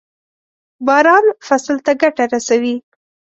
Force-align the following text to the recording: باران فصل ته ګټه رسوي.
باران 0.87 1.25
فصل 1.47 1.75
ته 1.85 1.91
ګټه 2.01 2.23
رسوي. 2.33 2.75